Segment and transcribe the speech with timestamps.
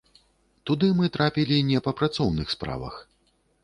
[0.69, 2.95] Туды мы трапілі не па працоўных справах.